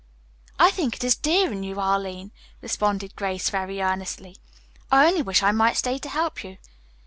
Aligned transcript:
"I 0.57 0.71
think 0.71 0.95
it 0.95 1.03
is 1.03 1.15
dear 1.15 1.51
in 1.51 1.61
you, 1.61 1.79
Arline," 1.79 2.31
responded 2.59 3.15
Grace 3.15 3.51
very 3.51 3.83
earnestly. 3.83 4.35
"I 4.91 5.05
only 5.05 5.21
wish 5.21 5.43
I 5.43 5.51
might 5.51 5.77
stay 5.77 5.99
to 5.99 6.09
help 6.09 6.43
you. 6.43 6.57